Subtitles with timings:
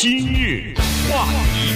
[0.00, 0.72] 今日
[1.10, 1.74] 话题，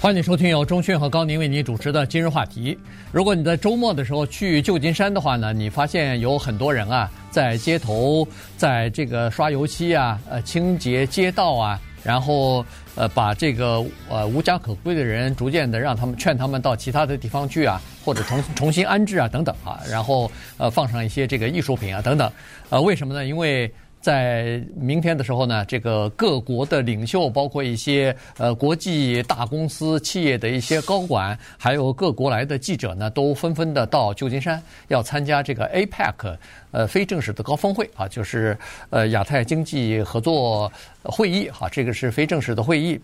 [0.00, 2.78] 欢迎收听由钟迅和高宁为你主持的今日话题。
[3.12, 8.26] 如果你在周末的时候去旧金山的话呢，你发现有很多人啊，在街头，
[8.56, 11.78] 在这个刷油漆啊，呃，清洁街道啊。
[12.02, 12.64] 然后，
[12.94, 19.78] 呃，把这个呃无家可归的人逐渐的让他们劝他们到其他的地方去啊，或者重重新安置啊，等等啊。
[19.86, 22.32] 然后，呃，放上一些这个艺术品啊，等等。
[22.70, 23.26] 呃，为什么呢？
[23.26, 23.70] 因为。
[24.00, 36.36] 在明天的时候呢，这个各国的领袖，包括一些呃国际大公司企业的一些高管，还有各国来的记者呢，都纷纷的到旧金山要参加这个 APEC
[36.70, 38.56] 呃非正式的高峰会啊，就是
[38.88, 42.98] 呃亚太经济合作会议哈，这个是非正式的会议，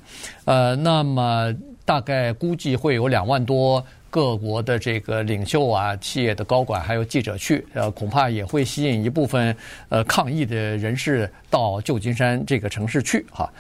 [0.46, 3.84] 呃，那么大概估计会有两万多。
[4.08, 9.54] 各国的这个领袖啊，企业的高管还有记者去，呃，恐怕也会吸引一部分
[9.88, 13.52] 呃抗议的人士到旧金山这个城市去哈。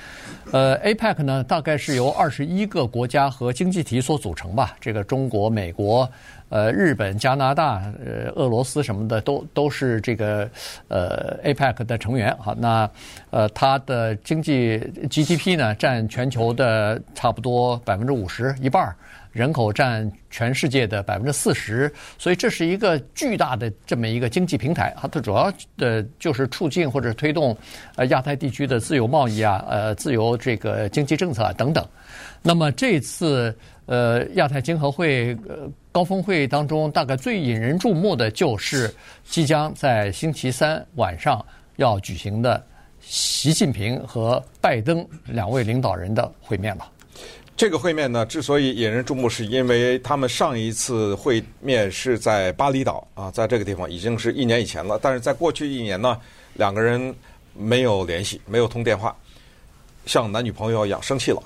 [0.52, 4.76] 呃，APEC 呢，大概是由二十一个国家和经济体所组成吧。
[4.80, 6.08] 这个中国、美国、
[6.48, 10.48] 呃日本、加拿大、呃俄罗斯什么的都都是这个
[10.86, 12.54] 呃 APEC 的成员哈。
[12.58, 12.88] 那
[13.30, 14.78] 呃，它的经济
[15.10, 18.96] GDP 呢，占全球的差不多百分之五十，一半儿。
[19.36, 25.06] 人口占全世界的百分之四十，所以这是一个巨大的这么一个经济平台啊。
[25.12, 27.54] 它主要的就是促进或者推动
[27.96, 31.86] 呃亚太地区的自由贸易啊，呃自由这个经济政策啊等等。
[32.40, 38.90] 那么这次呃亚太经合会呃高峰会当中，大概最引人注目的就是
[39.22, 41.44] 即将在星期三晚上
[41.76, 42.64] 要举行的
[43.00, 46.90] 习近平和拜登两位领导人的会面了。
[47.56, 54.98] 这个会面呢，之所以引人注目，是因为他们上一次会面是在巴厘岛啊，在这个地方已经是一年以前了。
[55.00, 56.20] 但是在过去一年呢，
[56.52, 57.14] 两个人
[57.54, 59.16] 没有联系，没有通电话，
[60.04, 61.42] 像男女朋友一样生气了。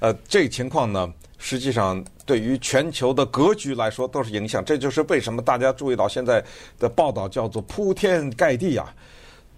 [0.00, 4.64] 呃，这个情况呢，实际上对于全球的格局来说都是影响。
[4.64, 6.42] 这就是为什么大家注意到现在
[6.78, 8.90] 的报道叫做铺天盖地啊，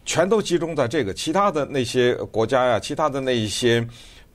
[0.05, 3.87] 全都集中在这个，其他的那些国家呀，其他的那一些。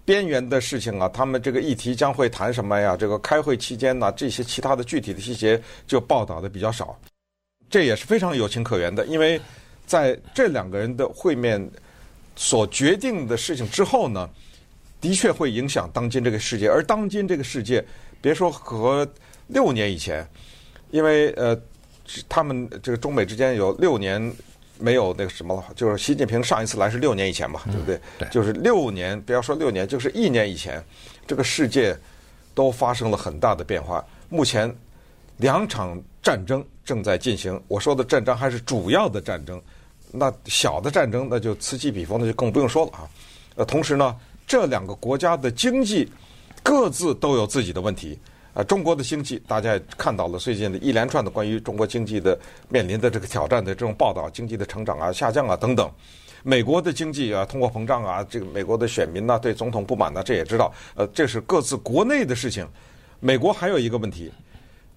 [0.09, 2.97] 边缘的事情啊，他们这个议题将会谈什么呀？
[2.97, 7.00] 这个开会期间呢，这些其他的具体的细节就报道的比较少，
[7.70, 9.06] 这也是非常有情可原的。
[9.06, 9.40] 因为
[9.86, 11.64] 在这两个人的会面
[12.36, 14.28] 所决定的事情之后呢，
[15.00, 16.68] 的确会影响当今这个世界。
[16.68, 17.86] 而当今这个世界，
[18.19, 19.08] 别说和
[19.46, 20.28] 六年以前，
[20.90, 21.56] 因为呃，
[22.28, 24.34] 他们这个中美之间有六年。
[24.80, 27.96] 没有那个什么了，就是习近平上一次来是六年以前吧，对不对？
[27.96, 30.84] 嗯、对，就是六年，不要说六年，就是一年以前，
[31.28, 31.98] 这个世界
[32.54, 34.04] 都发生了很大的变化。
[34.30, 34.74] 目前
[35.38, 39.62] 两场战争正在进行，我说的战争还是主要的战争，
[40.12, 43.08] 那小的战争那就此起彼伏，那就更不用说了啊。
[43.56, 44.16] 呃，同时呢，
[44.48, 46.12] 这两个国家的经济
[46.64, 48.18] 各自都有自己的问题。
[48.59, 52.38] 啊，中国的经济大家也看到了最近的一连串的关于中国经济的
[52.68, 55.90] 面临的这个挑战的这种报道，经济的成长啊、下降啊等等。
[56.44, 60.74] 美国的经济啊，通货膨胀啊，这个美国的选民呢对总统不满呢，这也知道。
[60.96, 62.68] 呃，这是各自国内的事情。
[63.22, 64.30] 美国还有一个问题，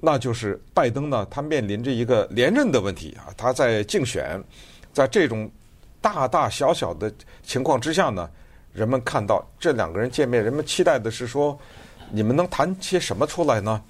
[0.01, 3.31] 那就是拜登呢，他面临着一个连任的问题啊。
[3.37, 4.43] 他在竞选，
[4.93, 5.49] 在这种
[6.01, 7.13] 大大小小的
[7.45, 8.29] 情况之下呢，
[8.73, 11.57] 人们看到这两个人见面，人们期待的是说。
[12.15, 13.83] 你们能谈些什么出来呢？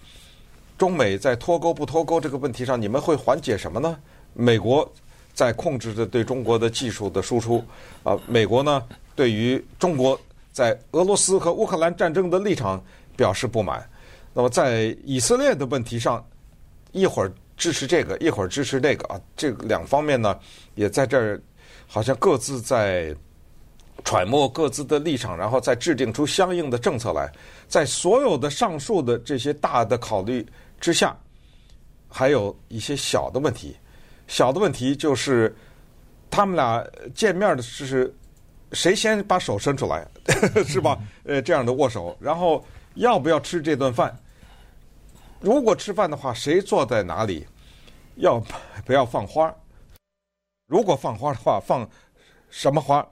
[0.79, 3.99] 中美在脱钩不脱钩这个问题上，你们会缓解什么呢？
[4.33, 4.91] 美国
[5.35, 7.65] 在控制着对中国的技术的输出，
[8.05, 8.83] 啊，美国呢
[9.17, 10.19] 对于中国
[10.53, 12.83] 在俄罗斯和乌克兰战争的立场
[13.17, 13.85] 表示不满。
[14.33, 16.25] 那么在以色列的问题上，
[16.93, 20.39] 一会儿支持这个，一会儿支持那个啊，这两方面呢
[20.77, 21.41] 也在这儿
[21.89, 23.13] 好像各自在。
[24.05, 27.31] 揣摩各自的立场，然后再制定出相应的政策来。
[27.69, 30.47] 在所有的上述的这些大的考虑
[30.81, 31.17] 之下，
[32.09, 33.77] 还有一些小的问题。
[34.27, 35.55] 小的问题就是，
[36.31, 38.15] 他们俩见面的是
[38.73, 40.07] 谁先把手伸出来，
[40.67, 40.99] 是吧？
[41.25, 44.17] 呃，这样的握手，然后要不要吃这顿饭？
[45.41, 47.47] 如果吃饭的话，谁坐在哪里？
[48.17, 48.43] 要
[48.87, 49.55] 不要放花？
[50.67, 51.89] 如果放花的话，放
[52.49, 53.07] 什么花？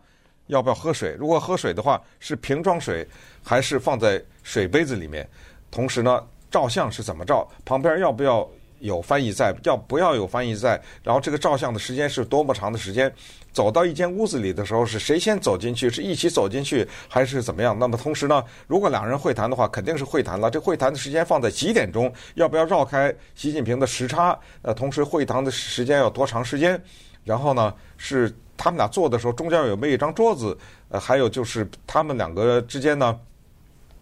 [0.50, 1.17] 要不要喝水？
[1.19, 3.06] 如果喝水的话，是瓶装水
[3.43, 5.26] 还是放在水杯子里面？
[5.70, 7.49] 同时呢，照相是怎么照？
[7.64, 8.47] 旁边要不要
[8.81, 9.55] 有翻译在？
[9.62, 10.81] 要不要有翻译在？
[11.05, 13.11] 然后这个照相的时间是多么长的时间？
[13.52, 15.88] 走到一间屋子里的时候，是谁先走进去？
[15.88, 17.76] 是一起走进去还是怎么样？
[17.79, 20.50] 那么同时呢，如果两人会谈的话，肯定是会谈了。
[20.50, 22.12] 这会谈的时间放在几点钟？
[22.35, 24.38] 要不要绕开习近平的时差？
[24.62, 26.81] 呃，同时会谈的时间要多长时间？
[27.25, 28.35] 然后呢，是。
[28.61, 30.55] 他们俩坐的时候中间有没有一张桌子？
[30.91, 33.19] 呃，还有就是他们两个之间呢，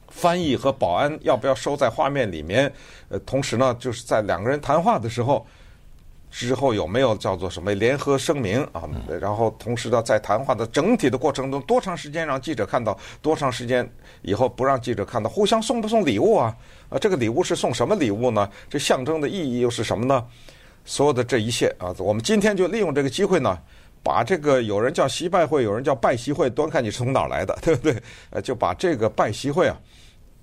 [0.09, 2.73] 翻译和保安要不要收在画面里面？
[3.09, 5.47] 呃，同时呢，就是在两个人谈话的时候。
[6.31, 8.83] 之后有没有叫做什么联合声明啊？
[9.19, 12.95] 然后同时呢，在谈话的整体的过程中，多长时间让记者看到？
[13.23, 13.91] 多长时间
[14.21, 15.31] 以后不让记者看到？
[15.31, 16.55] 互相送不送礼物啊？
[16.91, 18.47] 啊，这个礼物是送什么礼物呢？
[18.69, 20.23] 这象征的意义又是什么呢？
[20.85, 23.59] 所有的这一切啊，我们今天就利用这个机会呢，
[24.09, 27.95] 把这个有人叫西拜会，有人叫拜习会，端看你是从哪儿来的， 对不对？
[28.31, 29.77] 呃，就把这个拜习会啊。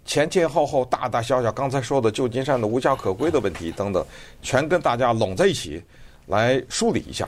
[0.05, 4.05] 前前后后、大大小小，刚才说的旧金山的无家可归的问题等等，
[4.43, 5.81] 全跟大家拢在一起
[6.27, 7.27] 来梳理一下。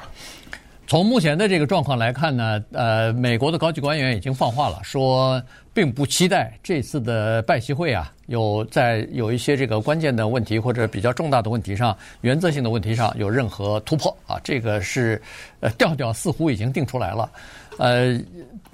[0.88, 5.42] 从目前的这个状况来看呢，呃，美国的高级官员已经放话了，说
[5.74, 14.40] 并不期待这次的拜习会啊，有在有一些这个关键的问题或者比较重大的问题上、原则性的问题上有任何突破啊。
[14.46, 15.22] 这个是
[15.60, 17.30] 呃调调似乎已经定出来了。
[17.78, 18.20] 呃，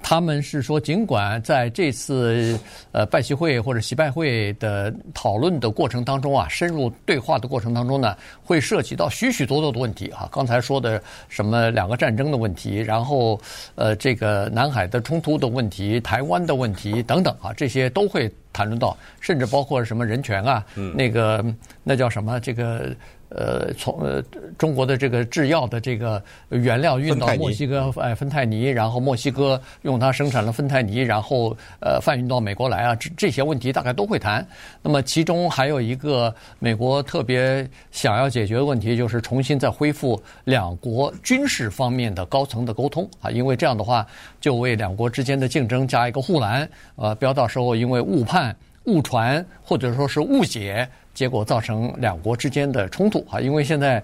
[0.02, 2.58] 他们是说，尽管在这次
[2.92, 10.28] 呃拜习会或者习拜会的讨论的过程当中啊，深入对话的过程当中呢，会涉及到许许多多的问题啊。
[10.32, 13.40] 刚才说的什么两个战争的问题，然后
[13.74, 20.64] 呃这个南海的冲突的问题、台湾的问题等等啊，这些都会谈论到，甚至包括什么人权啊，
[20.94, 21.44] 那个
[21.82, 22.94] 那叫什么这个。
[23.36, 24.22] 呃，从呃
[24.56, 34.46] 中国的这个制药的这个原料运到墨西哥，哎，芬太尼，然后墨西哥用它生产了芬太尼，然后呃贩运到美国来啊，这这些问题大概都会谈。
[34.82, 44.06] 那么其中还有一个美国特别想要解决的问题，就是重新再恢复两国军事方面的高层的沟通啊，因为这样的话
[44.40, 48.54] 就为两国之间的竞争加一个护栏，呃，不要到时候因为误判、
[48.84, 50.88] 误传或者说是误解。
[51.14, 54.02] 结果造成两国之间的冲突啊，因为现在，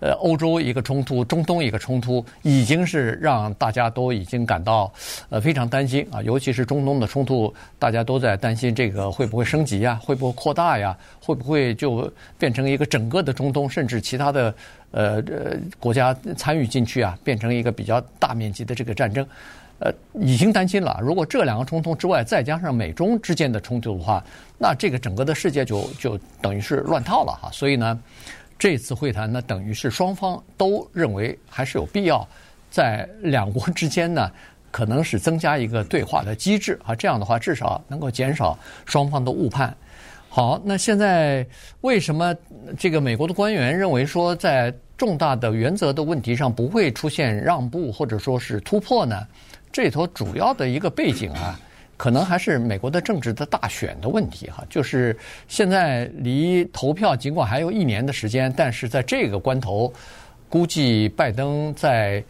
[0.00, 4.92] 呃，欧洲一个冲突，中东一个冲突，已经是让大家都已经感到
[5.28, 14.54] 呃非常担心啊，尤其是中东的冲突，大家都在担心这个会不会升级呀，会不会扩大呀，会不会就变成一个整个的中东，甚至其他的
[14.92, 19.26] 呃呃国家参与进去啊，变成一个比较大面积的这个战争。
[19.84, 20.96] 呃，已经担心了。
[21.02, 24.24] 如果这两个冲突之外，再加上美中之间的冲突的话，
[24.56, 27.50] 那这个整个的世界就就等于是乱套了哈。
[27.50, 27.98] 所以呢，
[28.56, 32.26] 这次会谈呢，等于是双方都认为还是有必要
[32.70, 34.30] 在两国之间呢，
[34.70, 36.94] 可能是增加一个对话的机制啊。
[36.94, 38.56] 这样的话，至少能够减少
[38.86, 39.76] 双方的误判。
[40.28, 41.44] 好，那现在
[41.80, 42.32] 为什么
[42.78, 49.26] 这个美国的官员认为说，在重大的原则的问题上不会出现让步或者说是突破呢？
[49.72, 51.58] 这里头主要的一个背景啊，
[51.96, 54.62] 可能还是美国的政治的大选的问题哈。
[54.68, 55.16] 就是
[55.48, 59.92] 现在离投票尽管还有一年的时间，但是在这个关头，
[60.48, 62.22] 估计拜登在，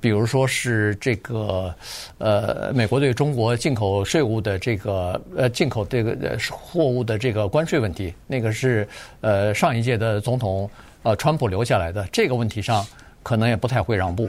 [0.00, 1.72] 比如说是这个
[2.18, 8.88] 呃，美国对中国进口税务的这个呃进口这个呃货物的这个关税问题，那个是
[9.20, 10.68] 呃上一届的总统
[11.04, 12.84] 呃川普留下来的这个问题上，
[13.22, 14.28] 可能也不太会让步。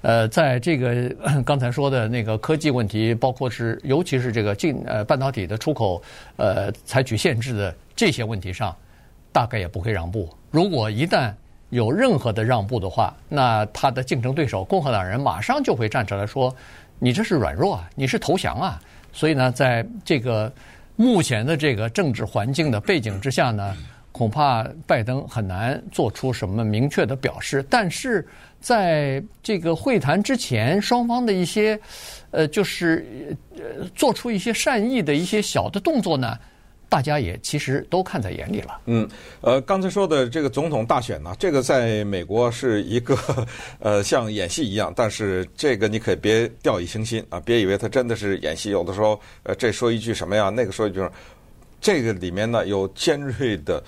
[0.00, 1.14] 呃，在这个
[1.44, 6.00] 刚才说的那个科技问题，包括是尤其是这个进呃半导体的出口，
[6.36, 8.74] 呃，采取限制的这些问题上，
[9.32, 10.28] 大概也不会让步。
[10.50, 11.32] 如果一旦
[11.70, 16.54] 有任何的让步的话，那他的竞争对手共和党人马上就会站出来说
[16.98, 18.80] ：“你这是软弱啊，你是投降啊。”
[19.12, 20.50] 所以呢，在这个
[20.96, 23.76] 目前的这个政治环境的背景之下呢，
[24.18, 27.64] 恐怕拜登很难做出什么明确的表示。
[27.70, 28.26] 但是，
[28.60, 31.78] 在这个会谈之前，双方的一些，
[32.32, 36.36] 呃，就是呃，做出一些善意的一些小的动作呢，
[36.88, 38.80] 大家也其实都看在眼里了。
[38.86, 39.08] 嗯，
[39.40, 43.16] 呃，刚才说的这个总统大选呢，这个在美国是一个
[43.78, 48.70] 呃像演戏一样，但是这个你可别掉以轻心啊，别以为他真的是演戏。
[48.70, 51.08] 有的时候，呃，这说一句什么呀，那个说一句，
[51.80, 53.80] 这个里面呢有尖锐的。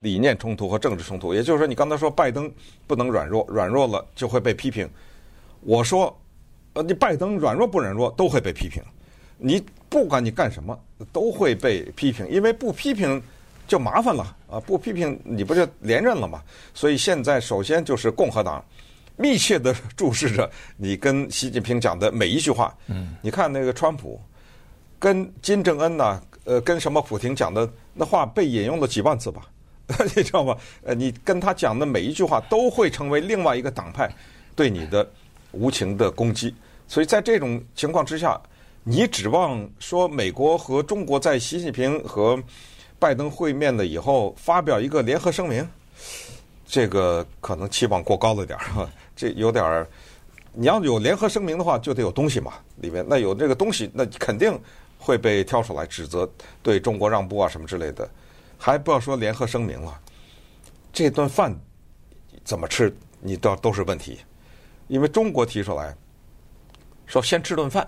[0.00, 2.50] 理念冲突和政治冲突，也就是说，你刚才说拜登
[2.86, 4.88] 不能软弱，软弱了就会被批评。
[5.60, 6.18] 我说，
[6.72, 8.82] 呃，你拜登软弱不软弱都会被批评。
[9.36, 10.78] 你不管你干什么
[11.12, 13.22] 都会被批评，因为不批评
[13.68, 14.58] 就麻烦了啊！
[14.60, 16.42] 不批评你不就连任了吗？
[16.72, 18.64] 所以现在首先就是共和党
[19.16, 22.74] 密切的 注视着你跟习近平讲的每一句话。
[22.86, 24.18] 嗯，你看那个川普
[24.98, 29.42] 跟金正恩呐，呃，跟什么普京讲的那话被引用了几万次吧。
[30.16, 30.56] 你知道吗？
[30.84, 34.10] 呃，你跟他讲的每一句话都会成为另外一个党派
[34.54, 35.08] 对你的
[35.52, 36.54] 无情的攻击。
[36.88, 38.40] 所以在这种情况之下，
[38.82, 42.40] 你指望说美国和中国在习近平和
[42.98, 45.66] 拜登会面了以后发表一个联合声明，
[46.66, 49.86] 这个可能期望过高了点儿，这有点儿
[50.52, 54.58] 你要有联合声明的话，就得有东西嘛，里面那有这个东西，那肯定
[54.98, 56.28] 会被挑出来指责
[56.62, 58.08] 对中国让步啊什么之类的，
[58.60, 59.98] 还不要说联合声明了，
[60.92, 61.58] 这顿饭
[62.44, 64.20] 怎么吃，你都都是问题，
[64.88, 65.96] 因为中国提出来
[67.06, 67.86] 说先吃顿饭，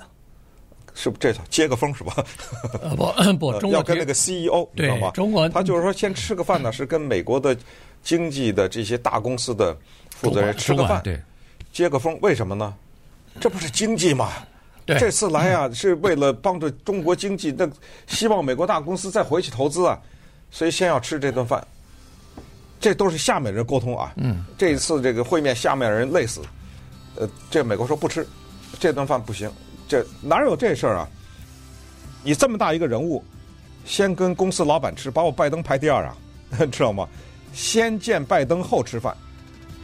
[0.95, 2.25] 是不这接个风是吧？
[2.81, 5.11] 呃不不，中国要跟那个 CEO 你知道吗？
[5.11, 7.55] 中国他就是说先吃个饭呢，是跟美国的
[8.03, 9.77] 经济的这些大公司的
[10.11, 11.03] 负责人吃个饭。
[11.03, 11.21] 对。
[11.71, 12.75] 接个风，为什么呢？
[13.41, 14.31] 这不是经济吗？
[14.85, 17.67] 对，这次来啊，是为了帮助中国经济，那
[18.07, 19.99] 希望美国大公司再回去投资啊，
[20.53, 21.67] 所以先要吃这顿饭。
[22.79, 24.13] 这都是下面人沟通啊。
[24.17, 24.45] 嗯。
[24.57, 26.41] 这一次这个会面，下面人累死。
[27.17, 28.25] 呃，这美国说不吃，
[28.79, 29.51] 这顿饭不行。
[29.89, 31.09] 这哪有这事儿啊？
[32.23, 33.25] 你这么大一个人物，
[33.85, 36.17] 先跟公司老板吃，把我拜登排第二啊，
[36.71, 37.09] 知道吗？
[37.53, 39.17] 先见拜登后吃饭。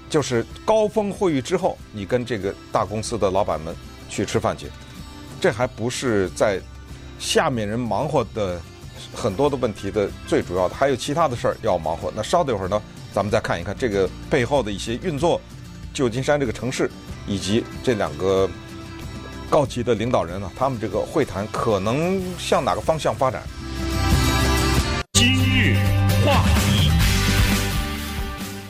[0.09, 3.77] 就是高峰会议之后，你跟这个大公司的老板们
[4.09, 4.67] 去吃饭去，
[5.39, 6.59] 这还不是在
[7.19, 8.59] 下面人忙活的
[9.15, 12.13] 很多的问题的最主要的，还有其他的事儿要忙活。
[12.15, 12.81] 那稍等一会儿呢，
[13.13, 15.41] 咱们再看一看这个背后的一些运作，
[15.93, 16.91] 旧金山这个城市
[17.27, 18.49] 以及这两个
[19.51, 23.43] 高级的领导人呢，他们这个会谈可能向哪个方向发展？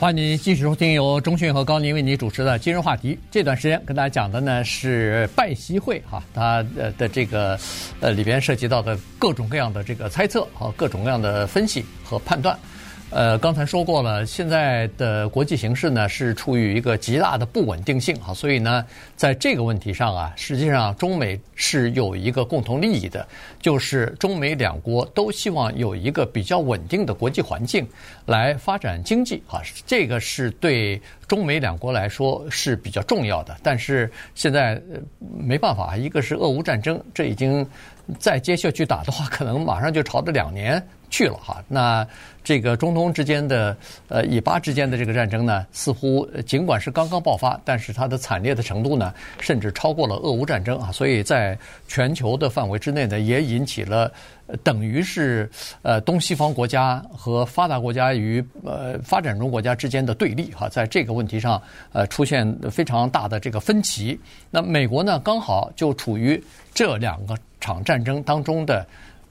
[0.00, 3.18] 欢迎您继续收听由中讯和高宁为您主持的今日话题。
[3.32, 7.58] 这段时间跟大家讲的呢是拜习会哈，它呃的这个
[7.98, 12.56] 呃里边涉及到的各种各样的这个猜测和各种各样的分析和判断。
[13.10, 18.84] 呃，刚才说过了，现在的国际形势呢是处于一个极大的不稳定性啊，所以呢，
[19.16, 23.26] 在这个问题上啊，实际上中美是有一个共同利益的，
[23.62, 27.88] 就是中美两国都希望有一个比较稳定的国际环境
[28.26, 33.56] 来发展经济啊，这个是对中美两国来说是比较重要的。
[33.62, 34.80] 但是现在
[35.18, 37.66] 没办法，一个是俄乌战争，这已经
[38.18, 40.86] 再接下去打的话，可能马上就朝着两年。
[41.10, 42.06] 去了哈，那
[42.44, 43.76] 这个中东之间的
[44.08, 54.10] 呃以巴之间的这个战争呢，似乎尽管是刚刚爆发，但是它的惨烈的程度呢，甚至超过了俄乌战争啊，所以在全球的范围之内呢，也引起了
[54.62, 55.50] 等于是
[55.82, 61.60] 呃东西方国家和发达国家与呃发展中国家之间的对立哈，在这个问题上
[61.92, 64.18] 呃出现非常大的这个分歧。
[64.50, 68.86] 那美国呢，刚好就处于这两个场战争当中的。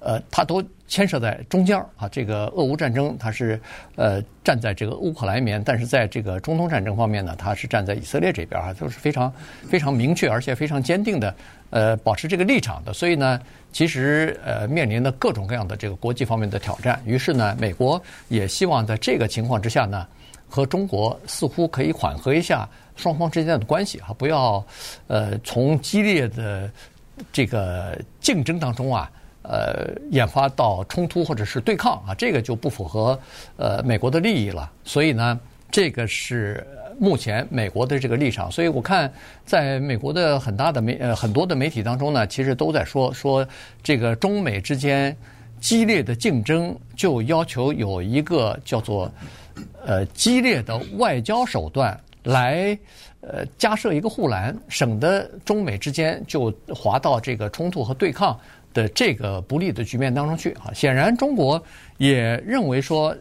[0.07, 2.07] 呃，它都牵涉在中间儿啊。
[2.07, 3.59] 这个俄乌战争，它是
[3.97, 9.29] 呃站在这个乌克兰面，但是在这个中东战争方面呢，它是站在以色列这边啊，都是非常
[9.67, 11.35] 非常明确而且非常坚定的
[11.71, 12.93] 呃保持这个立场的。
[12.93, 13.37] 所以呢，
[13.73, 17.01] 其实呃面临的各种各样的这个国际方面的挑战。
[17.05, 20.07] 于是呢，美国也希望在这个情况之下呢，
[20.47, 24.65] 和中国似乎可以缓和一下双方之间的关系啊，不要
[25.07, 26.71] 呃从激烈的
[27.33, 29.11] 这个竞争当中啊。
[29.49, 33.17] 呃，演发到冲突或者是对抗啊，这个就不符合
[33.55, 34.69] 呃美国的利益了。
[34.83, 35.39] 所以呢，
[35.71, 36.67] 这个是
[36.99, 38.51] 目前美国的这个立场。
[38.51, 39.09] 所以我看，
[39.45, 43.47] 在美国的很大的媒呃很多的媒体当中呢，其实都在说说
[43.81, 45.15] 这个中美之间
[45.61, 49.09] 激烈的竞争，就要求有一个叫做
[49.85, 52.77] 呃激烈的外交手段来
[53.21, 58.37] 呃加设一个护栏，省得中美之间就滑到这个冲突和对抗。
[58.77, 61.61] 的这个不利的局面当中去啊，显然中国
[61.97, 63.15] 也认为说，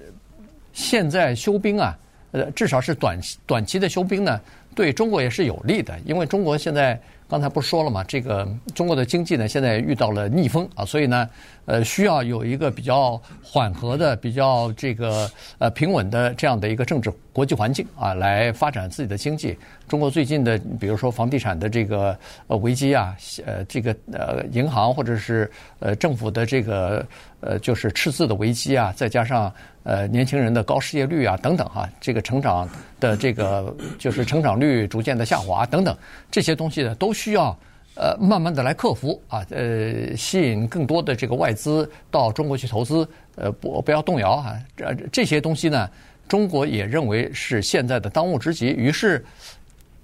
[0.74, 1.96] 现在休兵啊，
[2.32, 4.38] 呃，至少是短短期的休兵呢，
[4.74, 7.00] 对中国也是有利的，因为中国现在。
[7.28, 8.04] 刚才不是说了嘛？
[8.04, 11.28] 这个中国的经济呢，现在遇到了逆风啊，所以呢，
[11.66, 19.58] 呃，需要有一个比较缓和的、比较这个呃平稳的这样的一个政治国际环境啊，来发展自己的经济。
[19.88, 27.04] 中国最近的，比如说房地产的这个呃危机啊，呃，这个呃银行或者是呃政府的这个
[27.40, 32.68] 呃就是赤字的危机啊，再加上呃年轻人的高失业率啊等等哈，这个成长
[33.00, 35.96] 的这个就是成长率逐渐的下滑等等
[36.30, 37.12] 这些东西呢都。
[37.16, 37.58] 需要
[37.96, 45.90] 呃慢慢的来克服啊，呃吸引更多的这个外资到中国去投资，呃不不要动摇啊，这这些东西呢，
[46.28, 49.24] 中国也认为是现在的当务之急，于是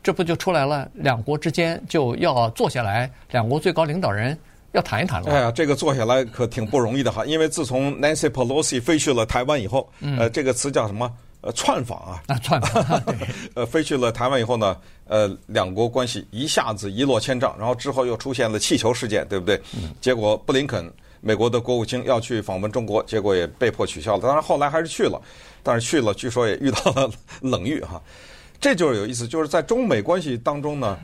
[0.02, 4.37] 这不就出来了，两国之间就要坐下来，两国最高领导人
[4.72, 5.30] 要谈一谈了。
[5.30, 11.12] 哎呀，这个坐下来可挺不容易的哈，因为自从 Nancy Pelosi 飞去了台湾以后，呃，这个词叫什么？
[11.42, 13.02] 呃，窜访啊，啊，窜访，
[13.54, 19.61] 呃，飞去了台湾以后呢，呃，两国关系一下子一落千丈，然后之后又出现了气球事件，对不对？
[19.75, 19.92] 嗯。
[20.00, 20.88] 结果布林肯，
[21.20, 24.22] 美国的国务卿要去访问中国，结果也被迫取消了。
[24.22, 25.20] 当然后来还是去了，
[25.64, 28.00] 但是去了，据说也遇到了冷遇哈。
[28.61, 30.96] 这就是有意思，就是在中美关系当中呢，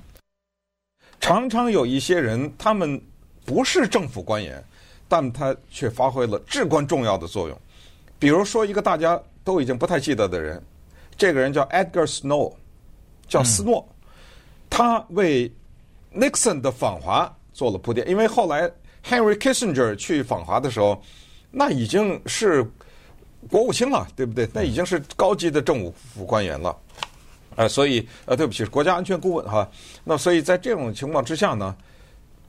[1.18, 3.02] 常常有一些人，他们
[3.44, 4.62] 不是政府官员，
[5.08, 7.60] 但他却发挥了至关重要的作用。
[8.20, 10.62] 比如说，一个大家都已经不太记得的人，
[11.16, 12.52] 这个人叫 Edgar Snow，
[13.26, 14.06] 叫斯诺，嗯、
[14.70, 15.50] 他为
[16.14, 18.08] Nixon 的访华做了铺垫。
[18.08, 18.70] 因为后来
[19.04, 21.00] Henry Kissinger 去访华的时候，
[21.50, 22.64] 那已经是
[23.50, 24.48] 国务卿了，对不对？
[24.52, 26.76] 那已经是高级的政府官员了。
[27.56, 29.68] 呃，所以呃，对不起，是国家安全顾问哈。
[30.04, 31.74] 那所以在这种情况之下呢，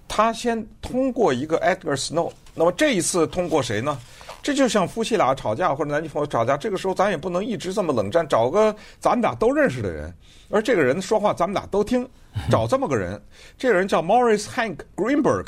[0.08, 2.32] 他先通过一个 Edgar Snow。
[2.54, 3.98] 那么这一次通过谁呢？
[4.42, 10.14] 这就像夫妻俩吵架或者男女朋友吵架，这个时候咱也不能一直这么冷战，找个 咱们俩都认识的人，
[10.50, 12.08] 而这个人说话咱们俩都听，
[12.50, 13.22] 找这么个人。
[13.58, 15.46] 这个人叫 Morris Hank Greenberg。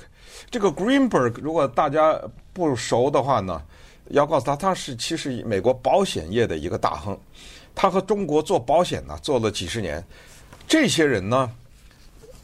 [0.50, 2.20] 这个 Greenberg 如果大家
[2.52, 3.62] 不熟的话呢，
[4.10, 7.18] 要告诉他，他是其实美国保险业的一个大亨。
[7.74, 10.04] 他和中国做保险呢，做了几十年。
[10.68, 11.50] 这些人呢，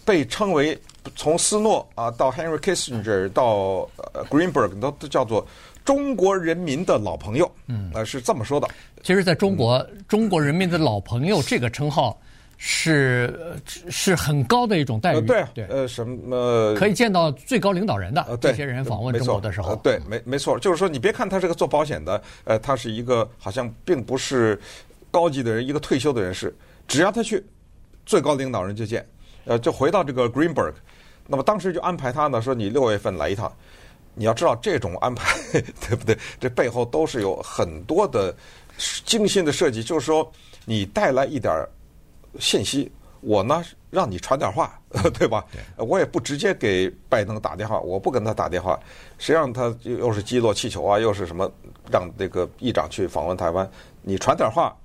[0.05, 0.79] 被称为
[1.15, 3.89] 从斯诺啊到 Henry Kissinger 到
[4.29, 5.45] Greenberg 都都叫做
[5.87, 7.49] 中国人民的老朋友。
[7.67, 8.67] 嗯，呃，是这么说的。
[9.01, 12.19] 其实，在中国，嗯、中国人民的老朋友这个称号
[12.57, 13.57] 是
[13.89, 15.15] 是很高的一种待遇。
[15.15, 19.69] 呃、对对，呃，什么可以见到最高领导人的、呃、这些人访问中国的时候。
[19.69, 24.59] 呃、对，没没错，就是说，你别看他是个做保险的，呃，他是一个好像并不是。
[25.09, 26.53] 高级的人，一个退休的人士，
[26.85, 27.41] 只要他去，
[28.05, 29.03] 最高领导人就见，
[29.45, 30.73] 呃，就回到这个 Greenberg，
[31.25, 33.51] 那么当时就安排他呢，说你六月份来一趟。
[34.17, 36.17] 你要知道这种安排， 对不对？
[36.39, 38.35] 这背后都是有很多的
[39.05, 39.83] 精心的设计。
[39.83, 40.29] 就是说，
[40.65, 41.53] 你带来一点
[42.39, 44.79] 信息，我呢让你传点话，
[45.13, 45.45] 对吧？
[45.77, 48.79] 我也不直接给拜登打电话，我不跟他打电话，
[49.19, 51.51] 谁让他又是击落气球啊，又是什么
[51.91, 53.69] 让这个议长去访问台湾，
[54.01, 54.75] 你传点话。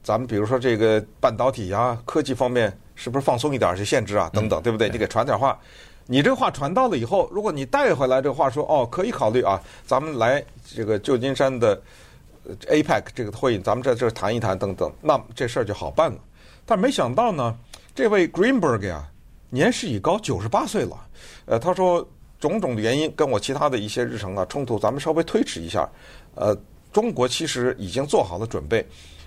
[0.00, 4.30] 咱们比如说这个半导体啊，科技方面是不是放松一点这限制啊？
[4.32, 4.88] 等等，对不对？
[4.88, 5.58] 你给传点话，
[6.10, 11.78] 你这话传到了以后，如果你带回来这话说哦，可以考虑啊，咱们来这个旧金山的
[12.66, 16.18] APEC 这个会议，咱们在这谈一谈等等，那这事儿就好办了。
[16.64, 17.54] 但没想到呢，
[17.94, 19.06] 这位 Greenberg 呀，
[19.50, 20.96] 年事已高，九十八岁了。
[21.44, 22.08] 呃，他说
[22.40, 25.86] 种种的原因跟我其他的一些日程啊冲突，咱们稍微推迟一下。
[26.34, 26.56] 呃，
[26.90, 28.82] 中国其实已经做好了准备。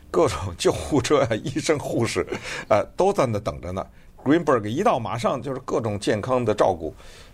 [0.10, 2.28] 各种救护车、医生、护士，
[2.68, 3.86] 呃，都在那等着呢。
[4.24, 6.94] Greenberg 一到，马上就是各种健康的照顾。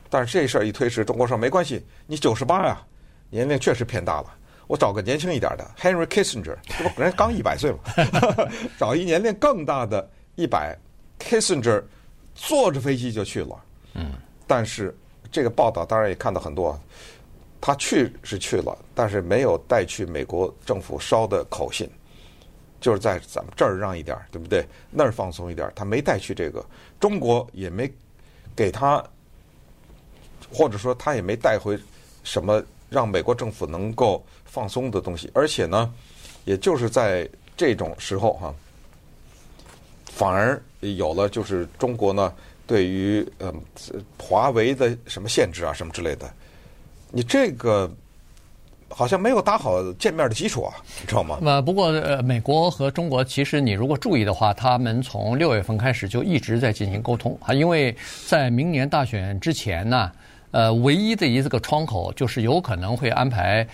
[0.09, 2.81] 但是这事儿一推迟，中国说没关系，你九十八呀，
[3.29, 4.33] 年龄确实偏大了，
[4.65, 7.79] 我找个年轻一点的 Henry Kissinger，这不人刚一百岁嘛，
[8.79, 10.77] 找一年龄更大的一百
[11.19, 11.83] Kissinger，
[12.33, 13.63] 坐着飞机就去了。
[13.95, 14.13] 嗯，
[14.47, 14.95] 但是
[15.29, 16.79] 这个报道当然也看到很多，
[17.59, 21.89] 他去是去了，但是没有带去美国政府捎的口信。
[22.79, 24.65] 就是在咱们这儿让一点，对不对？
[24.91, 26.63] 那儿放松一点，他没带去这个，
[26.99, 27.91] 中国也没
[28.55, 29.03] 给他，
[30.53, 31.77] 或者说他也没带回
[32.23, 35.29] 什么让美国政府能够放松的东西。
[35.33, 35.91] 而且呢，
[36.45, 38.53] 也就是在这种时候哈，
[40.05, 42.33] 反而有了就是中国呢
[42.65, 43.53] 对于嗯
[44.19, 46.31] 华为的什么限制啊什么之类的，
[47.11, 47.91] 你这个。
[48.89, 51.39] 好像没有打好见面的基础啊，你知道吗？
[51.43, 57.95] 呃，不过呃，美国和中国其实你如果注意的话，他们从六月份开始就一直在进行沟通啊，因为
[58.25, 60.11] 在明年大选之前呢。
[60.51, 63.67] 呃，唯一的一个窗口就是有可能会安排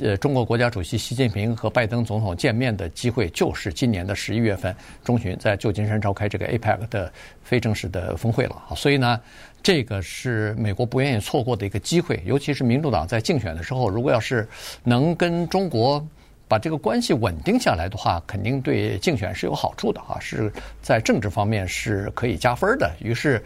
[0.00, 8.62] 呃中国国家主席习近平和拜登总统见面的机会，就是今年的十一月份中旬在旧金山召开这个 APEC 的非正式的峰会了。
[8.76, 9.20] 所以呢，
[9.62, 14.48] 这个是美国不愿意错过的一个机会，尤其是民主党在竞选的时候，如果要是
[14.84, 16.06] 能跟中国
[16.48, 22.90] 把这个关系稳定下来的话，肯定对竞选是有好处的啊，是在政治方面是可以加分的。
[23.00, 23.42] 于是。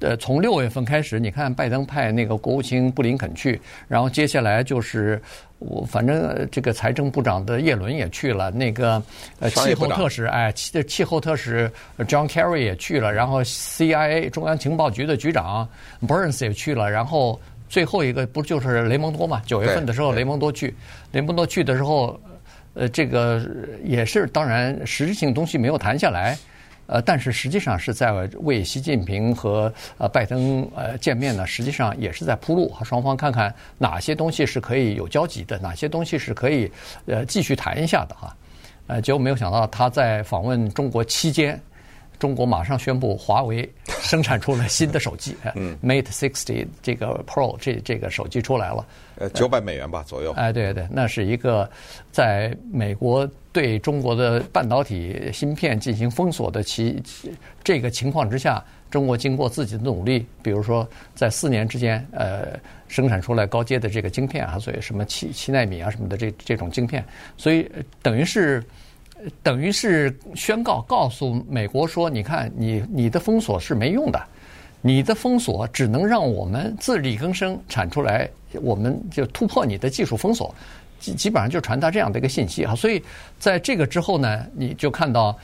[0.00, 5.20] 呃，从六月份开始，你看拜登派那个国务卿布林肯去，然后接下来就是
[5.58, 9.02] 我反正这个财政部长的叶伦也去了，那个
[9.40, 15.68] 呃气候特使哎气气候特使 John Kerry 也去了，然后 CIA 中央情报局的局长
[16.06, 19.42] Burns 也去了，然后最后一个不就是雷蒙多嘛？
[19.46, 20.72] 九月份的时候雷蒙多去，
[21.10, 22.20] 雷蒙多去的时候，
[22.74, 23.42] 呃，这个
[23.82, 26.38] 也是当然实质性东西没有谈下来。
[26.88, 36.72] 呃，但是实际上是在为习近平和呃拜登呃见面呢，实际上也是在铺路，和双方看看哪些东西是可以有交集的，哪些东西是可以
[37.04, 38.34] 呃继续谈一下的哈。
[38.86, 41.60] 呃，结果没有想到他在访问中国期间，
[42.18, 43.68] 中国马上宣布华为
[44.00, 48.86] 生产出了新的手机，嗯，Mate 60这个 Pro 这这个手机出来了。
[49.16, 50.32] 呃，九百美元吧左右。
[50.32, 51.68] 哎，对对，那是一个
[52.10, 57.02] 在美国对中国的半导体芯片进行封锁的其
[57.64, 67.04] 这个情况之下，中国经过自己的努力，比如说在四年之间，呃，生产出来高阶的这个晶片啊，所以什么七七纳米啊什么的这这种晶片，
[67.36, 67.68] 所以
[68.02, 68.62] 等于是
[69.42, 74.22] 等于是宣告告诉美国说，你看你你的封锁是没用的，
[74.80, 78.28] 你的封锁只能让我们自力更生产出来，
[78.62, 80.54] 我们就突破你的技术封锁，
[80.98, 82.74] 基基本上就传达这样的一个信息啊。
[82.74, 83.02] 所以
[83.38, 85.36] 在这个之后呢，你就看到。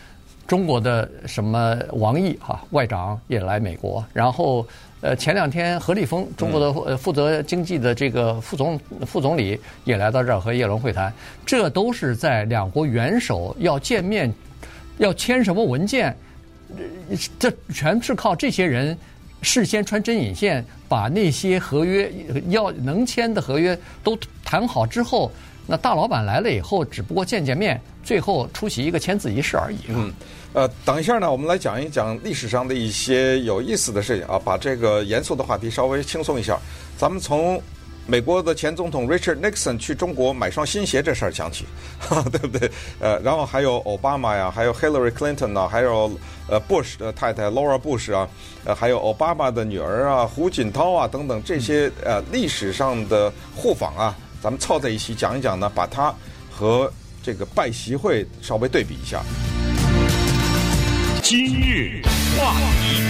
[0.46, 4.66] 中国的什么王毅哈外长也来美国，然后
[5.04, 11.12] 呃前两天何立峰中国的呃负责经济的这个副总副总理也来到这儿和叶伦会谈，
[11.44, 14.32] 这都是在两国元首要见面，
[14.96, 16.16] 要签什么文件，
[17.38, 18.96] 这全是靠这些人
[19.42, 22.10] 事先穿针引线，把那些合约
[22.48, 25.30] 要能签的合约都谈好之后，
[25.66, 27.78] 那大老板来了以后，只不过见见面。
[28.02, 29.78] 最后出席一个签字仪式而已。
[29.88, 30.12] 嗯，
[30.54, 36.56] 呃，等一下呢，我们来讲一讲历史上的一些有意思的事情啊，把这个严肃的话题稍微轻松一下。
[36.96, 37.60] 咱们从
[38.06, 41.64] 美国的前总统 Richard Nixon 去中国买双新鞋这事儿讲起，
[41.98, 42.70] 哈， 对不对？
[43.00, 46.08] 呃，然后还有奥巴马呀，还有 Hillary Clinton 啊，还有
[46.46, 48.28] 呃 Bush 的太太 Laura Bush 啊，
[48.64, 56.14] 呃，还有奥巴马的女儿啊，胡锦涛啊等等这些呃历史上的互访啊，咱们凑在一起讲一讲呢，把它
[56.48, 56.88] 和
[57.24, 59.20] 这个拜习会稍微对比一下。
[61.24, 62.02] 今日
[62.36, 63.00] 话题，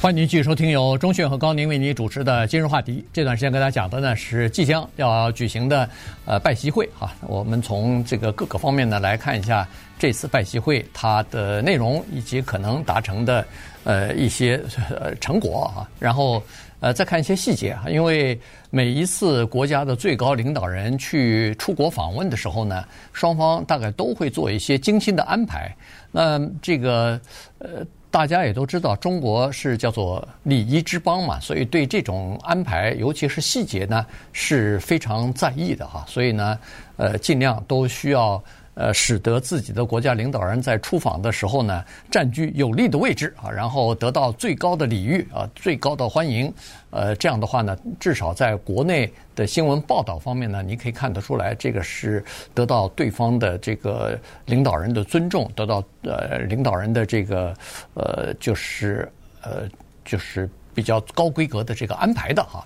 [0.00, 3.04] 欢迎您继续收听由钟迅和高宁为您主持的今日话题。
[3.12, 5.90] 这段时间跟大家讲的呢是即将要举行的
[6.26, 9.66] 呃拜习会哈，我们从这个各个方面呢来看一下
[9.98, 13.44] 这次拜习会它的内容以及可能达成的
[13.82, 16.40] 呃一些呃成果啊，然后。
[16.80, 18.38] 呃，再看一些细节啊，因为
[18.70, 25.74] 每一次国家的最高领导人去出国访问的时候呢，双方大概都会做一些精心的安排。
[26.12, 27.20] 那这个
[27.58, 36.04] 呃，大家也都知道，中国是叫做礼仪之邦嘛，所以对这种安排，尤其是细节呢，是非常在意的哈。
[36.06, 36.58] 所以呢，
[36.96, 38.42] 呃，尽量都需要。
[38.78, 46.52] 呃，使得自己的国家领导人在出访的时候呢，占据有利的位置啊，然后得到最高的礼遇啊，最高的欢迎。
[46.90, 57.52] 呃，这样的话呢，至少在国内的新闻报道方面呢，你可以看得出来，这个是得到对方的这个领导人的尊重，得到呃领导人的这个
[57.94, 59.10] 呃就是
[59.42, 59.68] 呃
[60.04, 62.64] 就是比较高规格的这个安排的哈。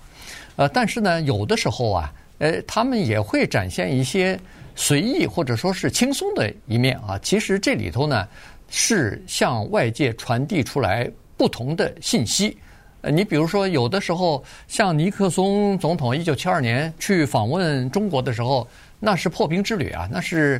[0.57, 4.39] 呃，但是呢，有的时候啊，呃，他们也会展现一些。
[4.75, 8.27] 随意或者说是轻松的一面啊，其实这里头呢
[8.71, 12.57] 是向外界传递出来不同的信息。
[13.01, 18.67] 呃，你比如说，有的时候像尼克松总统一九七二年去访问中国的时候，
[18.99, 20.59] 那是破冰之旅啊，那是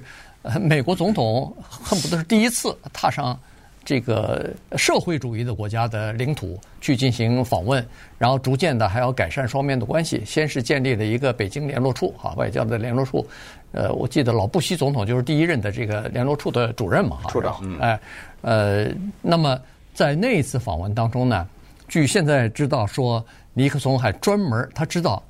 [0.62, 3.36] 美国总统恨不得是第一次踏上。
[3.86, 7.86] 这个社会主义的国家的领土去进行访问，
[8.18, 10.24] 然后逐渐的还要改善双边的关系。
[10.26, 13.28] 先是建立了一个北京联络处，啊，外交的联络处。
[13.74, 17.78] 呃，我记得老布希总统就是第一任的这个联络处的主任嘛，哈，处长。
[17.80, 18.00] 哎，
[18.42, 18.88] 呃，
[19.22, 19.60] 那么
[19.94, 21.46] 在那一次访问当中呢，
[21.90, 25.22] 据现在知道说，尼克松还专门他知道，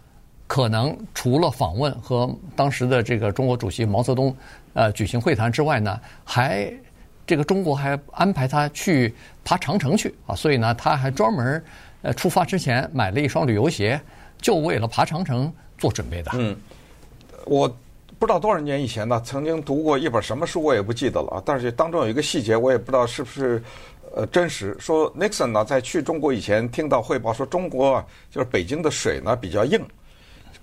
[0.45, 4.35] 可能除了访问和当时的这个中国主席毛泽东
[4.73, 6.71] 呃举行会谈之外呢，还。
[7.25, 9.13] 这个中国还安排他去
[9.45, 11.63] 爬长城去啊，所以呢，他还专门
[12.01, 13.99] 呃出发之前买了一双旅游鞋，
[14.41, 16.31] 就为了爬长城做准备的。
[16.33, 16.53] 嗯，
[17.45, 17.65] 我
[18.19, 21.43] 不知道多少年以前呢，曾经读过一本什么书，我也不记得了啊。
[21.45, 23.63] 但是当中有一个细节，我也不知道是不是
[24.13, 24.75] 呃真实。
[24.77, 29.81] 说 Nixon 呢，在去中国以前，听到汇报说中国，就是北京的水呢比较硬，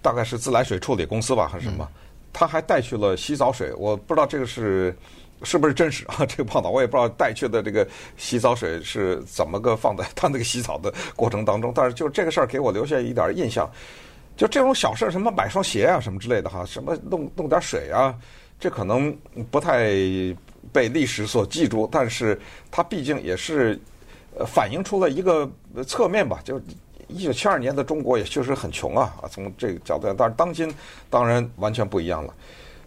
[0.03, 1.89] 大概是自来水处理公司吧，还是什么？
[2.35, 4.95] 他还带去了洗澡水，我不知道这个是。
[5.43, 6.25] 是不是真实 啊？
[6.27, 11.73] 这个报道我也不知道带去的这个洗澡水是怎么个放在他那个洗澡的过程当中。
[11.75, 13.71] 但是就这个事儿给我留下一点印象，
[14.37, 18.15] 就这种小事，什么买双鞋啊什么之类的哈，什么弄弄点水啊，
[18.59, 19.17] 这可能
[19.51, 19.89] 不太
[20.73, 21.89] 被历史所记住。
[21.91, 22.39] 但是
[22.71, 23.81] 它毕竟也是
[24.47, 25.51] 反映出了一个
[25.87, 26.41] 侧面吧。
[26.45, 26.61] 就
[27.09, 30.73] 一九七二年的中国也确实很穷啊啊，从这个角度，但是当今
[31.09, 32.35] 当然完全不一样了。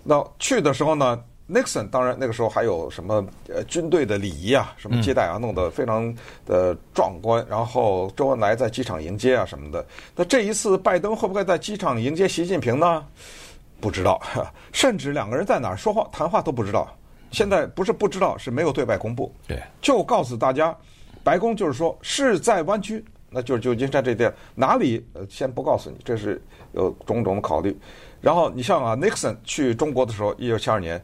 [0.04, 1.22] 那去的时候呢
[1.54, 6.14] ？Nixon 当然那个时候还有什么呃军队的礼仪啊，什么接待啊，弄得非常
[6.46, 7.46] 的壮观。
[7.50, 9.86] 然后周恩来在机场迎接啊什么的。
[10.16, 13.06] 那这一次拜登会不会在机场迎接习近平呢？
[13.80, 14.22] 不知道，
[14.72, 16.88] 甚至两个人在哪儿说话谈话都不知道。
[17.32, 19.34] 现在不是不知道，是没有对外公布。
[19.48, 20.74] 对，就告诉大家，
[21.24, 26.42] 白宫就是说是在湾区，那就是旧金山这地儿哪里呃先不告诉你，这是
[26.74, 27.78] 有种种的考虑。
[28.22, 31.04] 然后你像啊，Nixon 去中国的时候，一九七二年。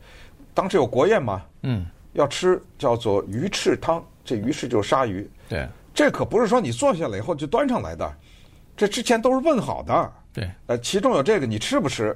[0.59, 1.41] 当时有国宴嘛？
[1.63, 5.25] 嗯，要吃叫做鱼翅汤这鱼翅就是鲨鱼。
[5.47, 8.13] 对，这可不是说你坐下来以后就端上来的，
[8.75, 10.11] 这之前都是问好的。
[10.33, 12.13] 对，呃，其中有这个你吃不吃？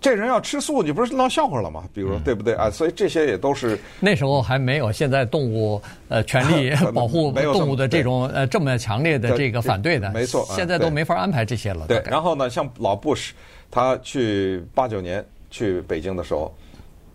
[0.00, 1.84] 这人要吃素，你不是闹笑话了吗？
[1.94, 2.68] 比如说，对不对啊？
[2.68, 11.86] 所以这些也都是那时候还没有现在动物呃权利 保护动物的这种呃这么强烈的这个反对的，没错，现在都没法安排这些了。
[11.86, 13.32] 对，然后呢，像老布什，
[13.70, 16.52] 他去八九年去北京的时候，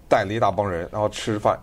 [0.09, 1.59] 带了一大帮人，然后吃饭，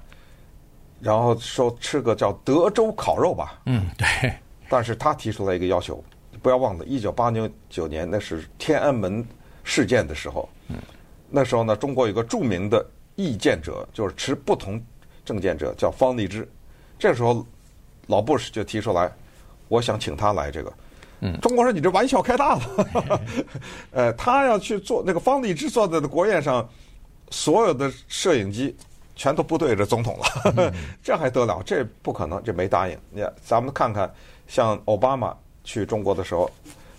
[1.00, 3.60] 然后说吃个叫德州烤肉吧。
[3.66, 4.32] 嗯，对。
[4.68, 6.02] 但是他提出来一个要求，
[6.42, 9.24] 不要忘了，一九八九九年那是天安门
[9.62, 10.48] 事件的时候。
[10.68, 10.76] 嗯。
[11.30, 12.84] 那时候呢，中国有个著名的
[13.16, 14.80] 意见者，就是持不同
[15.24, 16.48] 政见者，叫方励之。
[16.98, 17.44] 这时候，
[18.06, 19.10] 老布什就提出来，
[19.68, 20.72] 我想请他来这个。
[21.20, 23.20] 嗯，中国说你这玩笑开大了。
[23.92, 26.68] 呃，他要去做那个方励之坐在的国宴上，
[27.30, 28.74] 所有的摄影机
[29.16, 31.62] 全都不对着总统了， 这还得了？
[31.64, 32.98] 这不可能，这没答应。
[33.10, 34.12] 你咱们看看，
[34.46, 36.50] 像奥巴马去中国的时候，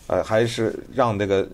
[0.08, 1.48] 呃，还是让那个。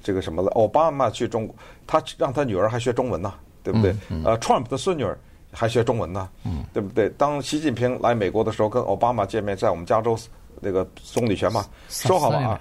[0.00, 0.48] 这个什么了？
[0.52, 1.54] 奥巴马去中国，
[1.88, 3.90] 他让他女儿还学中文呢，对不对？
[3.90, 5.18] 嗯嗯、呃，Trump 的孙女儿
[5.50, 7.08] 还学中文呢，嗯、对不对？
[7.18, 10.16] 当习近平来美国的时候，跟奥巴马见面，在我们加州
[10.62, 12.60] 那个总理权嘛，说好了啊，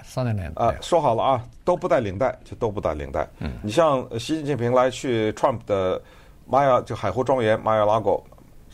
[0.56, 3.28] 啊，说好了啊，都不带领带，就都不带领带。
[3.40, 6.02] 嗯，你像习近平来去 Trump 的
[6.46, 8.26] 玛雅就海湖庄园玛雅拉狗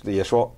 [0.03, 0.51] 也说。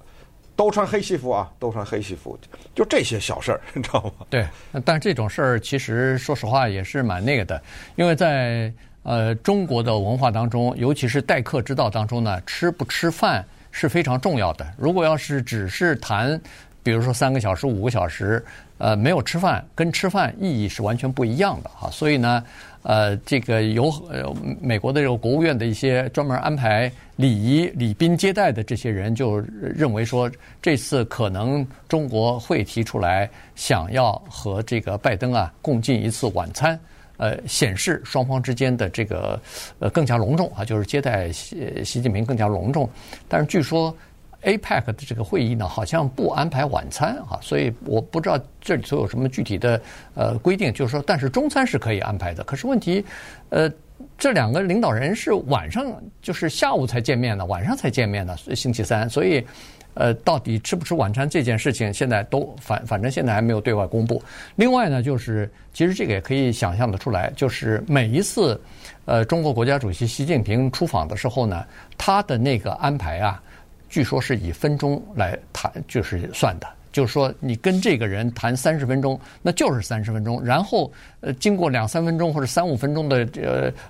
[0.55, 2.37] 都穿黑西服啊，都穿黑西服，
[2.75, 4.25] 就这些小事儿， 你知道吗？
[4.29, 4.45] 对，
[4.83, 7.63] 但是这种事儿其实说实话也是蛮那个的，
[7.95, 8.69] 因为在
[9.03, 14.67] 呃中国的文化当中，尤其是待客之道当中呢，吃不吃饭是非常重要的。
[14.77, 16.37] 如果要是只是谈，
[16.83, 18.43] 比如说三个小时、五个小时，
[18.77, 21.89] 呃，没有吃饭，跟吃饭意义是完全不一样的哈。
[21.91, 22.43] 所以呢。
[22.81, 36.79] 呃，这个有呃美国的这个国务院的一些专门安排礼仪礼宾接待的这些人，就认为说，这次可能中国会提出来想要和这个拜登啊共进一次晚餐，
[37.17, 39.37] 呃，显示双方之间的这个
[39.79, 42.89] 呃更加隆重啊，就是接待习习近平更加隆重。
[43.27, 43.93] 但是据说。
[44.43, 49.81] APEC 的这个会议呢，好像不安排晚餐啊，所以我不知道这里头有什么具体的
[50.15, 52.43] 呃规定，就是说，但是中餐是可以安排的。
[52.45, 53.03] 可是问题，
[53.49, 53.69] 呃，
[54.17, 55.85] 这两个领导人是晚上，
[56.21, 59.45] 就是下午才见面的，晚上才见面的，星期三，所以
[59.93, 64.23] 呃，到底吃不吃晚餐这件事情，现在都反反正现在还没有对外公布。
[64.55, 68.59] 另外呢，就是其实这个也可以想象得出来，就是每一次
[69.03, 71.65] 呃中国国家主席习近平出访的时候呢，
[71.97, 73.43] 他的那个安排啊。
[73.89, 80.41] 据说是以分钟来谈，就是算的，就是说你跟这个人谈三十分钟，那就是三十分钟。
[80.43, 83.27] 然后呃，经过两三分钟或者三五分钟的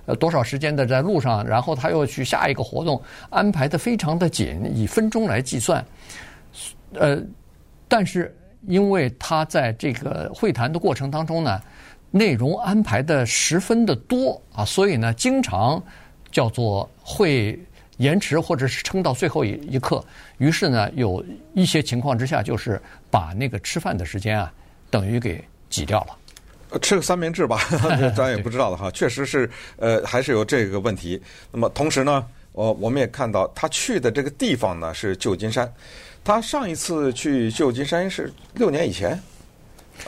[0.06, 5.84] 呃多少时间的在路上，然后他又去下一个活动，安排的非常的紧，以分钟来计算。
[6.94, 7.22] 呃，
[7.86, 8.34] 但是
[8.66, 11.60] 因为他在这个会谈的过程当中呢，
[12.10, 15.82] 内容安排的十分的多啊，所以呢，经常
[16.32, 17.58] 叫做会。
[18.00, 20.02] 延迟或者是撑到最后一一刻，
[20.38, 24.50] 于是呢，有一些情况之下，就是把那个吃饭的时间啊，
[24.90, 26.78] 等于给挤掉了。
[26.80, 27.60] 吃个三明治吧，
[28.16, 28.90] 咱也不知道了哈。
[28.92, 31.20] 确实是，呃，还是有这个问题。
[31.52, 35.70] 那么同时呢，我我们也看到他去的这个地方呢是旧金山，
[36.24, 39.20] 他上一次去旧金山是六年以前。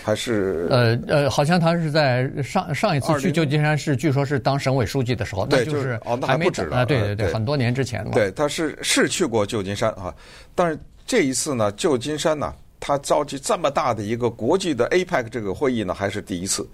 [0.03, 8.11] 还是呃呃，好像他是在上上一次去旧金山是，据说是当省委书记的时候，那就是哦，那还不止啊，对对对，很多年之前了。
[8.13, 10.15] 对，他是是去过旧金山啊，
[10.55, 16.67] 但是这一次呢，旧金山呢，他召集这么大的一个国际的 APEC 这个会议呢，还是第一次。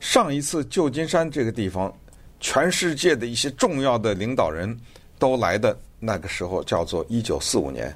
[0.00, 1.92] 上一次旧金山这个地方，
[2.40, 4.76] 全世界的一些重要的领导人
[5.18, 7.94] 都来的那个时候，叫做一九四五年，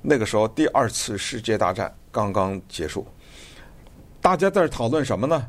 [0.00, 3.06] 那个时候第二次世界大战刚刚结束。
[4.22, 5.44] 大家在这讨论什么呢？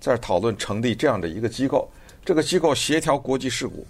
[0.00, 1.86] 在讨论成立这样的一个机构，
[2.24, 3.86] 这个机构协调国际事务。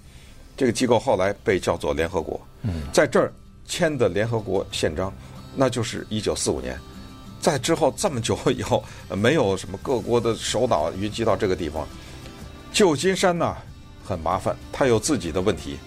[0.57, 2.40] 这个机构后来被叫做联合国。
[2.92, 3.33] 在这儿
[3.64, 5.12] 签的联合国宪章，
[5.55, 6.77] 那就是一九四五年。
[7.40, 11.87] 在之后这么久以后，没有什么各国的首脑云集到这个地方。
[12.73, 13.57] 旧金山呢，
[14.05, 15.79] 很麻烦，它有自己的问题，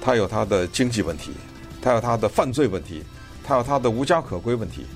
[0.00, 1.32] 它有它的经济问题，
[1.82, 3.02] 它有它的犯罪问题，
[3.44, 4.86] 它有它的无家可归问题。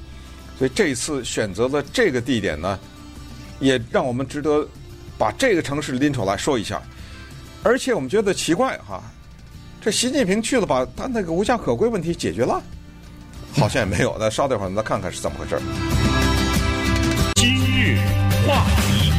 [0.58, 2.78] 所以这一次选择了这个地点呢，
[3.60, 4.66] 也让我们值得
[5.18, 6.80] 把这个城市拎出来说一下。
[7.62, 9.02] 而且我们觉得奇怪哈，
[9.80, 12.62] 这习近平去了，把他那个无家可归问题解决了，
[13.54, 14.16] 好像也没有。
[14.18, 15.60] 那稍等会儿，再看看是怎么回事。
[17.34, 17.98] 今日
[18.46, 19.12] 话题，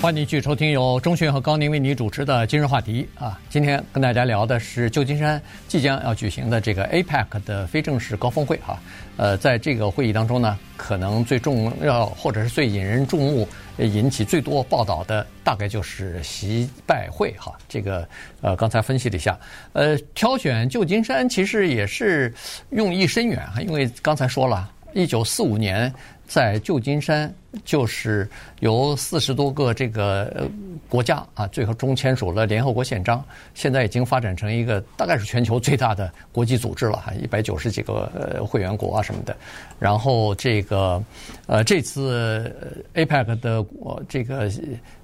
[0.00, 3.38] 欢迎你继续收听由钟迅和高宁为你主持的今日话题啊。
[3.50, 8.78] 今天跟大家聊的是旧金山即将要举行的这个 APEC 的非正式高峰会哈。
[9.16, 13.48] 呃，在这个会议当中呢，可能最重要或者是最引人注目、
[13.78, 17.56] 引起最多报道的，大概就是习拜会哈。
[17.68, 18.08] 这个
[18.40, 19.38] 呃，刚才分析了一下，
[19.72, 22.34] 呃，挑选旧金山其实也是
[22.70, 25.92] 用意深远哈，因为刚才说了，一九四五年。
[26.34, 27.32] 在旧金山，
[27.64, 30.50] 就是由四十多个这个
[30.88, 33.24] 国家啊，最后中签署了联合国宪章。
[33.54, 39.36] 现在已经发展成一个大概是全球最大的国际组织了，哈， 一百九十几个会员国啊什么的。
[39.78, 41.00] 然后这个
[41.46, 42.52] 呃这次
[42.94, 43.64] APEC 的
[44.08, 44.50] 这个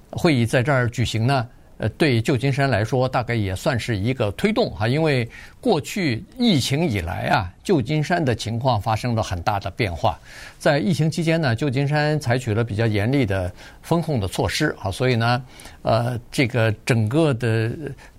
[0.09, 1.47] 会议在这儿举行呢。
[1.81, 5.27] 呃，对旧金山来说，大概也算是一个推动哈，因为
[5.59, 10.19] 过去疫情以来啊，旧金山的情况发生了很大的变化。
[10.59, 15.43] 在疫情期间呢，旧金山采取了比较严厉的风控的措施啊，所以呢，
[15.81, 17.71] 呃，这个整个的，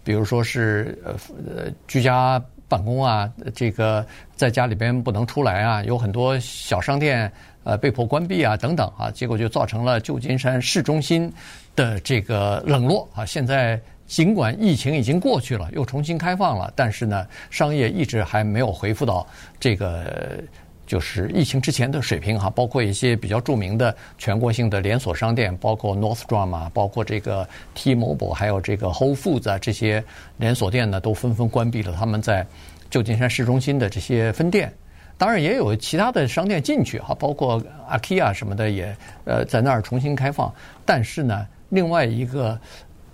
[0.03, 1.13] 比如说是呃
[1.57, 7.31] 呃居家办公啊，这个在家里边不能出来啊，有很多小商店
[7.63, 11.33] 呃被迫关闭啊等等啊，结果就造成了旧金山市中心。
[11.75, 19.27] 的这个冷落啊，现在尽管疫情已经过去了，又重新开放了，但是呢，商业一直还没有恢复到
[19.59, 20.39] 这个
[20.87, 22.51] 就是疫情之前的水平哈。
[22.51, 30.05] 包括一些比较著名的全国性的连锁商店，包括 Nordstrom 啊，包括这个 T-Mobile，还有这个 Whole Foods 啊，这些
[30.37, 32.47] 连锁店呢，都纷纷关闭了他们在
[32.91, 34.71] 旧金山市中心的这些分店。
[35.17, 40.53] 当然也有其他的商店进去哈，包括 IKEA 什么的也呃在那儿重新开放，
[40.85, 41.47] 但是呢。
[41.73, 42.61] 另外一个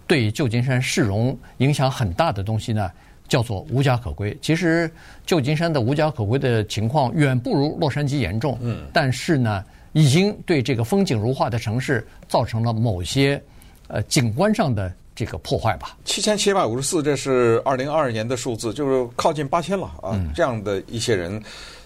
[0.04, 2.90] 对旧金山市容影响很大的东西呢，
[3.28, 4.36] 叫做无家可归。
[4.42, 4.90] 其实
[5.24, 13.40] 旧金山的无家可归的情况远不如洛杉矶严重，嗯，但是呢，已经对这个风景如画的城市造成了某些
[13.86, 15.96] 呃景观上的这个破坏吧。
[16.04, 20.20] 七千七百五十四，这是二零二二年的数字，就是靠近八千了啊。
[20.34, 21.40] 这样的一些人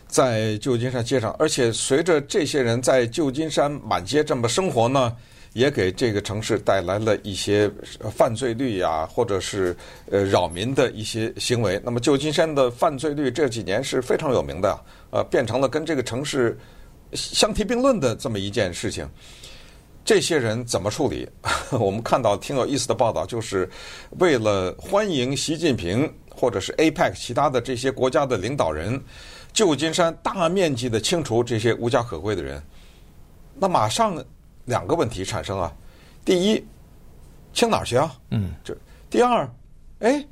[0.09, 5.15] 在旧金山街上，而且随着这些人在旧金山满街这么生活呢。
[5.55, 7.71] 也给这个城市带来了一些
[8.11, 9.77] 犯罪率呀，或者是
[10.11, 11.79] 呃扰民的一些行为。
[11.85, 16.59] 那么旧金山的犯罪率这几年是非常有名的，呃，变成了跟这个城市
[17.13, 19.07] 相提并论的这么一件事情。
[20.05, 21.29] 这些人怎么处理？
[21.71, 23.69] 我们看到挺有意思的报道，就是
[24.19, 28.99] 为了欢迎习近平或者是 APEC 其他的这些国家的领导人，
[29.53, 32.63] 旧金山大面积的清除这些无家可归的人。
[33.59, 34.25] 那马上。
[34.67, 35.73] 两个问题产生啊，
[36.25, 36.65] 第一，
[37.53, 38.15] 清哪儿去啊？
[38.31, 38.77] 嗯，这
[39.11, 39.49] 第二，
[40.01, 40.25] 哎，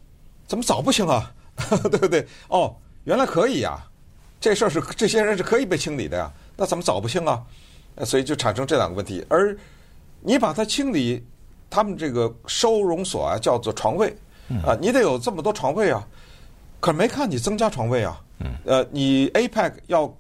[0.47, 1.33] 怎么早不清啊？
[1.91, 2.27] 对不对？
[2.49, 3.79] 哦，原来可以呀，
[4.41, 7.43] 这事儿是这些人是可以被清理的呀，那怎么早不清啊？
[8.05, 9.25] 所以就产生这两个问题。
[9.29, 9.57] 而
[10.21, 11.25] 你把它清理，
[11.69, 14.17] 他们这个收容所啊，叫做床位
[14.65, 16.07] 啊，你得有这么多床位啊，
[16.79, 18.21] 可没看你增加床位啊。
[18.39, 20.15] 嗯，呃，你 APEC 要。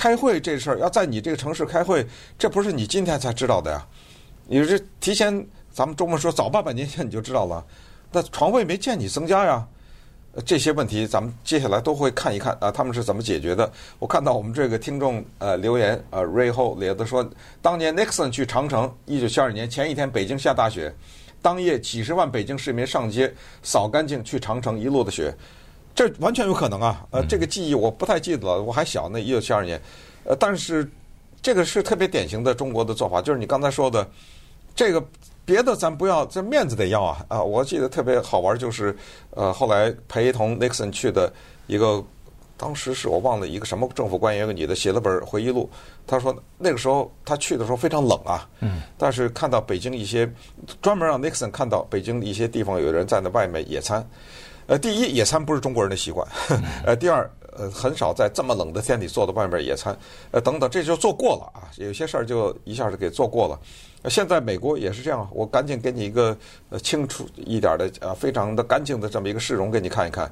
[0.00, 2.06] 开会这事儿要在你这个城市开会，
[2.38, 3.86] 这不是你今天才知道的呀？
[4.46, 7.62] 你是提前，咱们中文说早八百年前你就知道了。
[8.10, 9.62] 那床位没见你增加呀？
[10.46, 13.70] 这些问题咱们接下来都会看一看啊，他们是怎么解决的？
[13.98, 20.90] 我看到我们这个听众呃留言呃 Ray Ho 里头说，当年 Nixon 去长城，一九七二年前一天北京下大雪，
[21.42, 23.30] 当夜几十万北京市民上街
[23.62, 25.34] 扫干净去长城一路的雪。
[25.94, 29.78] 这完全有可能啊，呃，这个记忆我不太记得了，我还小，呢一九七二年，
[30.24, 30.88] 呃，但是
[31.42, 34.08] 这个是特别典型的中国的做法，就是你刚才说的，
[34.74, 35.04] 这个
[35.44, 37.42] 别的咱不要，这面子得要啊啊！
[37.42, 38.96] 我记得特别好玩，就是
[39.30, 41.30] 呃，后来陪同 Nixon 去的
[41.66, 42.02] 一个，
[42.56, 45.68] 当时是我忘了一个什么政府官员，一个女的写了本回忆录，
[46.06, 50.30] 他说那个时候他去的时候非常冷啊，嗯，但是看到北京一些
[50.80, 54.06] 专门让 Nixon 看到北京一些地方有人在那外面野餐。
[54.70, 56.24] 呃，第一，野餐不是中国人的习惯。
[56.86, 59.98] 呃，第二，呃，很少在这么冷的天里坐在外面野餐。
[60.30, 61.66] 呃，等等，这就做过了啊。
[61.76, 63.58] 有些事儿就一下子给做过了。
[64.08, 70.30] 现在美国也是这样，我赶紧给你一个呃清楚一点的呃非常的干净的这么一个市容给你看一看。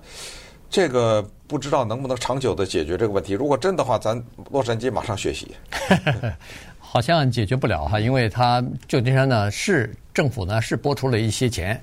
[0.70, 3.32] 这个不知道能不能长久的解决这个问题。
[3.32, 5.50] 如果真的话，咱洛杉矶马上学习。
[6.78, 11.78] 好像解决不了哈，因为它旧金山呢是政府呢是拨出了一些钱。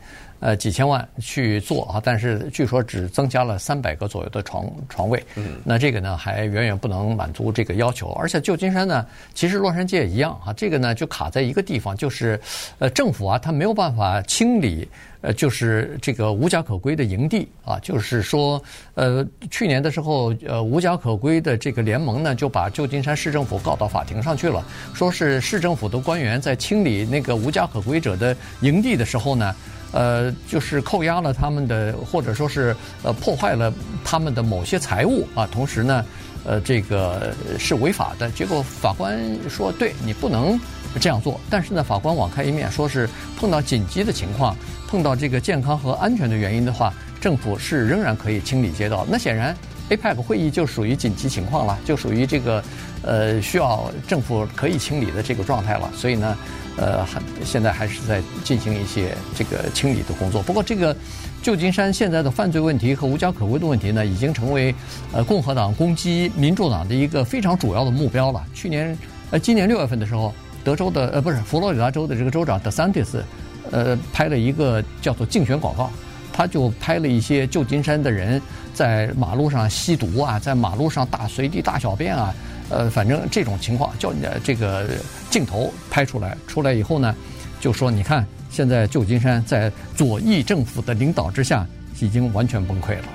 [0.45, 5.23] 呃几千万去做啊，但是据说只增加了三百个左右的床床位。
[5.33, 8.11] 嗯，那这个呢还远远不能满足这个要求。
[8.11, 12.39] 而且旧金山呢，其实洛杉矶也一样啊，这个呢就卡在一个地方，就是
[12.77, 14.87] 呃政府啊，它没有办法清理。
[15.21, 18.61] 呃，就是这个无家可归的营地啊，就是说，
[18.93, 29.55] 呃，去年的时候，呃，无家可归的这个联盟呢，就把旧金山市政府告到法庭上去了，说是市政府的官员在清理那个无家可归者的营地的时候呢，
[29.95, 33.71] 呃，就是扣押了他们的，或者说是呃破坏了
[34.03, 36.05] 他们的某些财物啊，同时呢，
[36.43, 38.29] 呃，这个是违法的。
[38.31, 39.17] 结果法官
[39.49, 40.59] 说，对你不能
[40.99, 44.53] 这样做，但是呢，法官网开一面，说是碰到紧急的情况。
[44.87, 49.05] 碰到这个健康和安全的原因的话，政府是仍然可以清理街道。
[49.09, 49.55] 那显然
[49.89, 52.63] ，APEC 会议就属于紧急情况了，就属于这个
[53.03, 55.91] 呃需要政府可以清理的这个状态了。
[55.95, 56.37] 所以呢，
[56.77, 60.41] 呃，还现在还是在进行一些这个清理的工作。
[60.43, 60.95] 不过，这个
[61.41, 64.73] 旧金山现在的犯罪问题和无家可归的问题呢，已经成为
[65.13, 68.43] 呃共和党攻击民主党的一个非常主要的目标了。
[68.53, 68.97] 去年
[69.31, 70.33] 呃，今年六月份的时候，
[70.63, 73.23] 德州的呃不是佛罗里达州的这个州长德桑蒂斯。
[73.71, 75.89] 呃，拍了一个叫做竞选广告，
[76.31, 78.39] 他就拍了一些旧金山的人
[78.75, 82.35] 在马路上吸毒啊，在马路上大随地大小便啊，
[82.69, 84.87] 呃，反正这种情况叫你这个
[85.31, 87.15] 镜头拍出来，出来以后呢，
[87.61, 91.65] 就说你看，现在旧金山在左翼政府的领导之下，
[92.01, 93.05] 已经完全崩溃了。